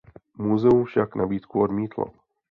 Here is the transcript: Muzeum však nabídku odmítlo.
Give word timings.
Muzeum 0.37 0.85
však 0.85 1.15
nabídku 1.15 1.61
odmítlo. 1.61 2.05